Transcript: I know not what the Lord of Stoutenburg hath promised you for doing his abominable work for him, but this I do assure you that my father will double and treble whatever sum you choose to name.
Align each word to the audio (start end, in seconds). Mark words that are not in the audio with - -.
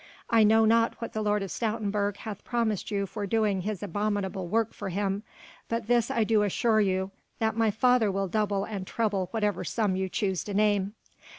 I 0.31 0.43
know 0.43 0.65
not 0.65 0.99
what 0.99 1.13
the 1.13 1.21
Lord 1.21 1.43
of 1.43 1.51
Stoutenburg 1.51 2.17
hath 2.17 2.43
promised 2.43 2.89
you 2.89 3.05
for 3.05 3.27
doing 3.27 3.61
his 3.61 3.83
abominable 3.83 4.47
work 4.47 4.73
for 4.73 4.89
him, 4.89 5.21
but 5.69 5.85
this 5.85 6.09
I 6.09 6.23
do 6.23 6.41
assure 6.41 6.81
you 6.81 7.11
that 7.37 7.55
my 7.55 7.69
father 7.69 8.11
will 8.11 8.27
double 8.27 8.63
and 8.65 8.87
treble 8.87 9.27
whatever 9.29 9.63
sum 9.63 9.95
you 9.95 10.09
choose 10.09 10.43
to 10.45 10.55
name. 10.55 10.95